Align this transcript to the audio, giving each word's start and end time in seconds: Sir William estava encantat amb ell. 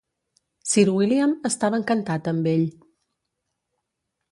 Sir 0.69 0.85
William 0.93 1.35
estava 1.51 1.79
encantat 1.81 2.31
amb 2.33 2.51
ell. 2.55 2.65